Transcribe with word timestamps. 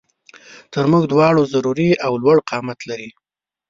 تر 0.73 0.83
مونږ 0.91 1.03
دواړو 1.07 1.41
ضروري 1.53 1.89
او 2.05 2.13
لوړ 2.23 2.37
قامت 2.49 2.79
لري 2.89 3.09